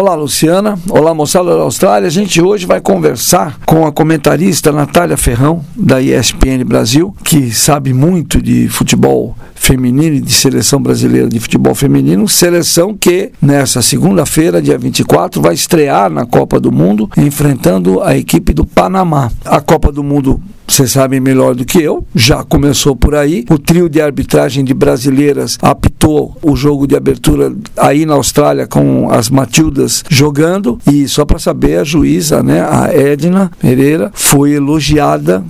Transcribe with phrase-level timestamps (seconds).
[0.00, 0.78] Olá, Luciana.
[0.88, 2.06] Olá, moçada da Austrália.
[2.06, 7.92] A gente hoje vai conversar com a comentarista Natália Ferrão, da ESPN Brasil, que sabe
[7.92, 12.28] muito de futebol feminino e de seleção brasileira de futebol feminino.
[12.28, 18.52] Seleção que, nessa segunda-feira, dia 24, vai estrear na Copa do Mundo, enfrentando a equipe
[18.54, 19.32] do Panamá.
[19.44, 23.44] A Copa do Mundo vocês sabem melhor do que eu, já começou por aí.
[23.50, 29.10] O trio de arbitragem de brasileiras apitou o jogo de abertura aí na Austrália com
[29.10, 30.78] as Matildas jogando.
[30.90, 35.44] E só para saber, a juíza, né, a Edna Pereira, foi elogiada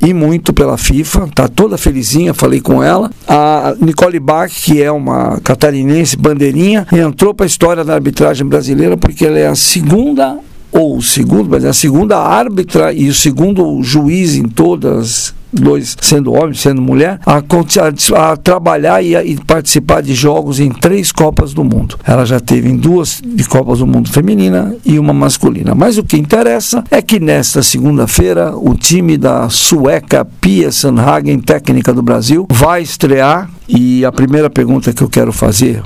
[0.00, 3.10] e muito pela FIFA, tá toda felizinha, falei com ela.
[3.26, 8.96] A Nicole Bach, que é uma catarinense bandeirinha, entrou para a história da arbitragem brasileira
[8.98, 10.38] porque ela é a segunda
[10.70, 15.96] ou o segundo, mas é a segunda árbitra e o segundo juiz em todas dois
[16.00, 20.70] sendo homem, sendo mulher, a, a, a trabalhar e, a, e, participar de jogos em
[20.70, 21.96] três Copas do Mundo.
[22.04, 25.74] Ela já teve em duas de Copas do Mundo feminina e uma masculina.
[25.74, 31.92] Mas o que interessa é que nesta segunda-feira o time da sueca Pia Sandhagen, técnica
[31.92, 35.82] do Brasil, vai estrear e a primeira pergunta que eu quero fazer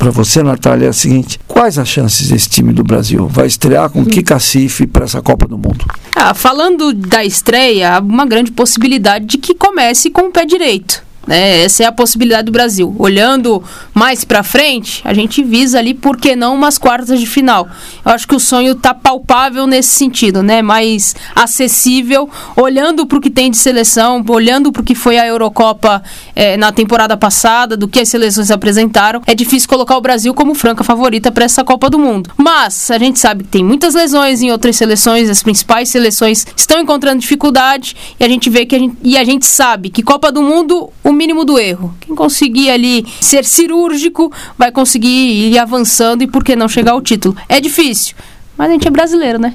[0.00, 3.28] para você, Natália, é a seguinte: quais as chances desse time do Brasil?
[3.28, 5.84] Vai estrear com que cacife para essa Copa do Mundo?
[6.16, 11.04] Ah, falando da estreia, há uma grande possibilidade de que comece com o pé direito.
[11.26, 11.62] Né?
[11.62, 12.94] Essa é a possibilidade do Brasil.
[12.98, 13.62] Olhando
[13.94, 17.68] mais para frente, a gente visa ali, por que não, umas quartas de final.
[18.04, 20.62] Eu acho que o sonho está palpável nesse sentido, né?
[20.62, 25.26] mais acessível, olhando para o que tem de seleção, olhando para o que foi a
[25.26, 26.02] Eurocopa
[26.34, 29.22] é, na temporada passada, do que as seleções apresentaram.
[29.26, 32.30] É difícil colocar o Brasil como franca favorita para essa Copa do Mundo.
[32.36, 36.80] Mas a gente sabe que tem muitas lesões em outras seleções, as principais seleções estão
[36.80, 40.32] encontrando dificuldade e a gente vê que a gente, e a gente sabe que Copa
[40.32, 41.94] do Mundo o mínimo do erro.
[42.00, 47.02] Quem conseguir ali ser cirúrgico vai conseguir ir avançando e por que não chegar ao
[47.02, 47.36] título?
[47.48, 48.14] É difícil,
[48.56, 49.54] mas a gente é brasileiro, né?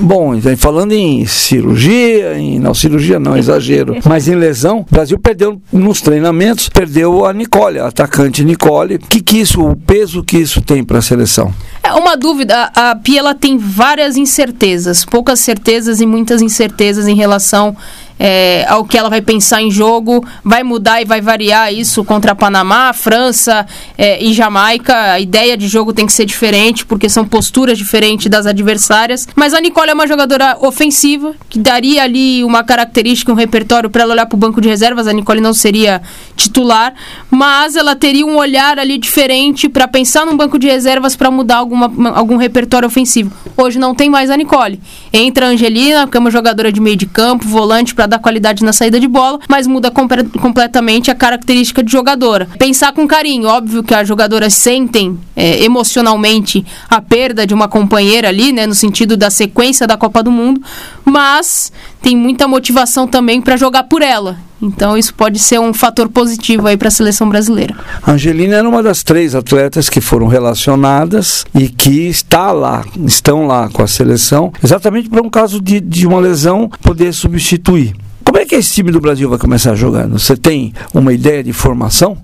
[0.00, 5.60] Bom, falando em cirurgia, em, não, cirurgia não, exagero, mas em lesão, o Brasil perdeu
[5.70, 8.98] nos treinamentos, perdeu a Nicole, a atacante Nicole.
[8.98, 11.52] Que que isso, o peso que isso tem para a seleção?
[11.82, 17.14] É uma dúvida, a Pia ela tem várias incertezas, poucas certezas e muitas incertezas em
[17.14, 17.76] relação
[18.24, 22.36] é, ao que ela vai pensar em jogo, vai mudar e vai variar isso contra
[22.36, 23.66] Panamá, França
[23.98, 24.94] é, e Jamaica.
[25.14, 29.26] A ideia de jogo tem que ser diferente, porque são posturas diferentes das adversárias.
[29.34, 34.02] Mas a Nicole é uma jogadora ofensiva, que daria ali uma característica, um repertório para
[34.02, 35.08] ela olhar para o banco de reservas.
[35.08, 36.00] A Nicole não seria
[36.36, 36.94] titular,
[37.28, 41.56] mas ela teria um olhar ali diferente para pensar num banco de reservas para mudar
[41.56, 43.32] alguma, algum repertório ofensivo.
[43.56, 44.80] Hoje não tem mais a Nicole.
[45.12, 48.64] Entra a Angelina, que é uma jogadora de meio de campo, volante para dar qualidade
[48.64, 52.48] na saída de bola, mas muda completamente a característica de jogadora.
[52.58, 58.28] Pensar com carinho, óbvio que as jogadoras sentem é, emocionalmente a perda de uma companheira
[58.28, 60.60] ali, né, no sentido da sequência da Copa do Mundo,
[61.04, 64.51] mas tem muita motivação também para jogar por ela.
[64.62, 67.74] Então isso pode ser um fator positivo aí para a seleção brasileira.
[68.00, 73.46] A Angelina era uma das três atletas que foram relacionadas e que está lá, estão
[73.46, 77.94] lá com a seleção, exatamente para um caso de, de uma lesão poder substituir.
[78.24, 80.18] Como é que esse time do Brasil vai começar jogando?
[80.18, 82.16] Você tem uma ideia de formação?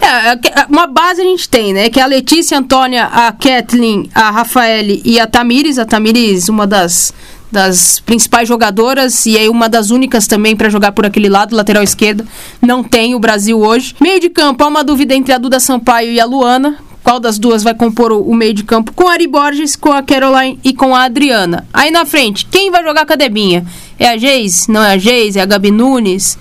[0.00, 1.88] É, é uma base a gente tem, né?
[1.88, 5.78] Que é a Letícia, a Antônia, a Kathleen, a Rafaele e a Tamires.
[5.78, 7.14] A Tamires, uma das
[7.50, 11.82] das principais jogadoras e aí uma das únicas também para jogar por aquele lado, lateral
[11.82, 12.26] esquerdo.
[12.60, 13.94] Não tem o Brasil hoje.
[14.00, 16.78] Meio de campo, há uma dúvida entre a Duda Sampaio e a Luana.
[17.02, 18.92] Qual das duas vai compor o, meio de campo?
[18.92, 21.66] Com a Ari Borges, com a Caroline e com a Adriana.
[21.72, 23.64] Aí na frente, quem vai jogar com a Debinha?
[23.98, 24.66] É a Geis?
[24.66, 25.34] Não é a Geis?
[25.34, 26.36] É a Gabi Nunes?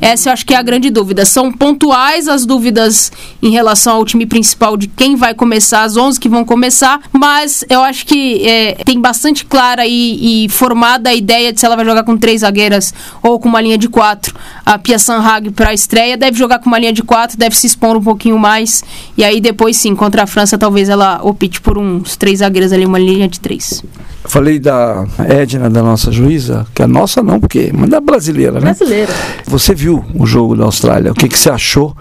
[0.00, 1.24] Essa eu acho que é a grande dúvida.
[1.24, 3.12] São pontuais as dúvidas
[3.42, 7.64] em relação ao time principal de quem vai começar, as 11 que vão começar, mas
[7.68, 11.76] eu acho que é, tem bastante clara e, e, formada a ideia de se ela
[11.76, 14.34] vai jogar com três zagueiras ou com uma linha de quatro.
[14.66, 17.66] A Pia Sanhag para a estreia deve jogar com uma linha de quatro, deve se
[17.66, 18.82] expor um pouquinho mais,
[19.16, 22.84] e aí depois sim, contra a França, talvez ela opte por uns três zagueiros ali,
[22.84, 23.82] uma linha de três.
[24.26, 28.60] Falei da Edna, da nossa juíza, que é nossa não, porque mas da brasileira, né?
[28.60, 29.12] Brasileira.
[29.46, 31.12] Você viu o jogo da Austrália?
[31.12, 31.94] O que, que você achou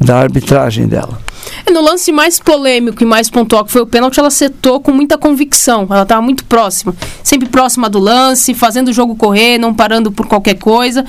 [0.00, 1.18] da arbitragem dela?
[1.72, 5.16] No lance mais polêmico e mais pontual que foi o pênalti, ela setou com muita
[5.16, 5.86] convicção.
[5.88, 6.94] Ela estava muito próxima.
[7.22, 11.04] Sempre próxima do lance, fazendo o jogo correr, não parando por qualquer coisa.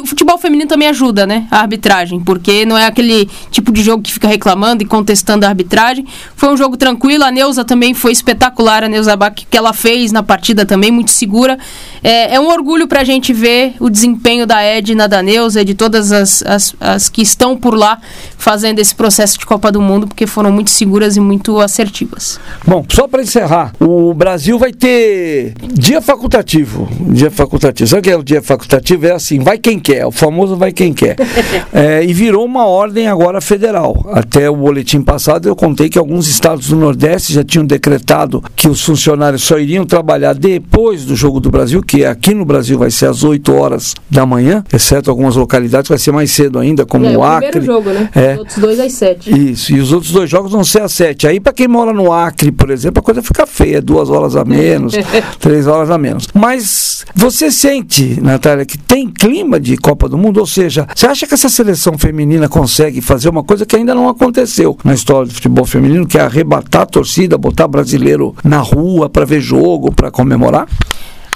[0.00, 1.46] O futebol feminino também ajuda, né?
[1.50, 5.48] A arbitragem, porque não é aquele tipo de jogo que fica reclamando e contestando a
[5.48, 6.06] arbitragem.
[6.36, 7.24] Foi um jogo tranquilo.
[7.24, 8.84] A Neuza também foi espetacular.
[8.84, 11.58] A Neuza Bach, que ela fez na partida também, muito segura.
[12.02, 15.74] É, é um orgulho para a gente ver o desempenho da Edna, da Neuza, de
[15.74, 17.98] todas as, as, as que estão por lá
[18.36, 22.40] fazendo esse processo de Copa do Mundo Mundo, porque foram muito seguras e muito assertivas.
[22.66, 26.88] Bom, só para encerrar, o Brasil vai ter dia facultativo.
[27.00, 27.88] Dia facultativo.
[27.88, 29.06] Sabe o que é o dia facultativo?
[29.06, 31.16] É assim, vai quem quer, o famoso vai quem quer.
[31.72, 34.06] É, e virou uma ordem agora federal.
[34.12, 38.68] Até o boletim passado eu contei que alguns estados do Nordeste já tinham decretado que
[38.68, 42.90] os funcionários só iriam trabalhar depois do Jogo do Brasil, que aqui no Brasil vai
[42.90, 47.06] ser às 8 horas da manhã, exceto algumas localidades vai ser mais cedo ainda, como
[47.06, 47.50] é, o Acre.
[47.50, 48.08] primeiro jogo, né?
[48.14, 48.32] É.
[48.34, 49.52] Os outros dois às 7.
[49.52, 51.26] Isso, e os outros dois jogos vão ser às 7.
[51.26, 54.44] Aí para quem mora no Acre, por exemplo, a coisa fica feia, duas horas a
[54.44, 54.94] menos,
[55.40, 56.28] três horas a menos.
[56.34, 60.38] Mas você sente, Natália, que tem clima de Copa do Mundo?
[60.38, 64.08] Ou seja, você acha que essa seleção feminina consegue fazer uma coisa que ainda não
[64.08, 69.08] aconteceu na história do futebol feminino, que é arrebatar a torcida, botar brasileiro na rua
[69.08, 70.66] para ver jogo, para comemorar?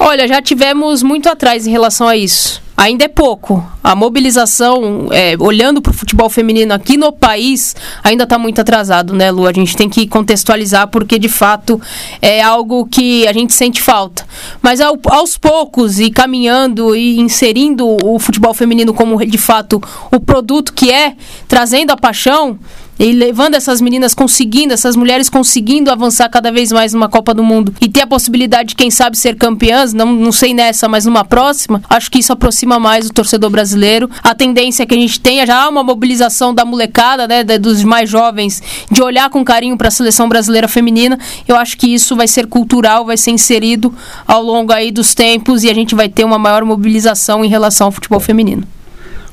[0.01, 2.63] Olha, já tivemos muito atrás em relação a isso.
[2.79, 3.69] Ainda é pouco.
[3.83, 9.13] A mobilização, é, olhando para o futebol feminino aqui no país, ainda está muito atrasado,
[9.13, 9.49] né, Lu?
[9.49, 11.81] A gente tem que contextualizar porque, de fato,
[12.23, 14.25] é algo que a gente sente falta.
[14.63, 19.83] Mas ao, aos poucos, e caminhando e inserindo o futebol feminino como, de fato,
[20.13, 21.17] o produto que é,
[21.49, 22.57] trazendo a paixão,
[22.99, 27.43] e levando essas meninas conseguindo, essas mulheres conseguindo avançar cada vez mais numa Copa do
[27.45, 31.05] Mundo e ter a possibilidade de, quem sabe, ser campeãs, não, não sei nessa, mas
[31.05, 34.11] numa próxima, acho que isso aproxima mais o torcedor brasileiro.
[34.23, 38.63] A tendência que a gente tenha já uma mobilização da molecada, né, dos mais jovens,
[38.91, 41.19] de olhar com carinho para a seleção brasileira feminina.
[41.47, 43.95] Eu acho que isso vai ser cultural, vai ser inserido
[44.27, 47.87] ao longo aí dos tempos e a gente vai ter uma maior mobilização em relação
[47.87, 48.65] ao futebol feminino.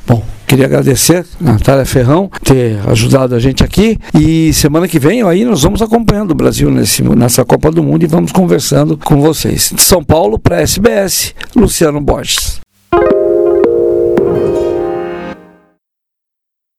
[0.07, 5.23] Bom, queria agradecer a Natália Ferrão ter ajudado a gente aqui e semana que vem
[5.23, 9.21] aí nós vamos acompanhando o Brasil nesse, nessa Copa do Mundo e vamos conversando com
[9.21, 9.71] vocês.
[9.73, 12.61] De São Paulo para SBS, Luciano Borges.